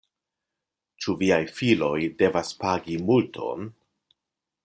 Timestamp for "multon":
3.11-3.71